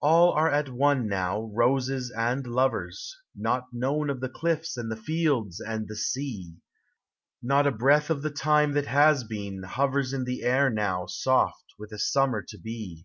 All 0.00 0.32
arc 0.32 0.68
;it 0.68 0.72
one 0.72 1.06
now, 1.06 1.42
roses 1.52 2.10
and 2.16 2.46
lovers, 2.46 3.14
Not 3.36 3.66
known 3.74 4.08
of 4.08 4.20
the 4.20 4.30
cliffs 4.30 4.78
and 4.78 4.90
the 4.90 4.96
fields 4.96 5.60
and 5.60 5.86
the 5.86 5.96
sea. 5.96 6.54
Not 7.42 7.66
a 7.66 7.70
breath 7.70 8.08
of 8.08 8.22
the 8.22 8.34
lime 8.46 8.72
that 8.72 8.86
has 8.86 9.22
been 9.22 9.62
hovers 9.64 10.14
In 10.14 10.24
the 10.24 10.44
air 10.44 10.70
now 10.70 11.04
soft 11.04 11.74
with 11.78 11.92
a 11.92 11.98
summer 11.98 12.42
to 12.48 12.56
be. 12.56 13.04